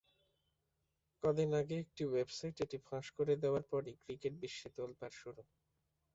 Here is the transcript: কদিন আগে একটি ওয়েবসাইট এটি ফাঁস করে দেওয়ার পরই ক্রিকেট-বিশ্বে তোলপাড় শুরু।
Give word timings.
কদিন 1.23 1.49
আগে 1.53 1.75
একটি 1.79 2.03
ওয়েবসাইট 2.05 2.55
এটি 2.61 2.77
ফাঁস 2.85 3.05
করে 3.17 3.33
দেওয়ার 3.43 3.63
পরই 3.71 3.93
ক্রিকেট-বিশ্বে 4.03 4.69
তোলপাড় 4.77 5.15
শুরু। 5.21 5.41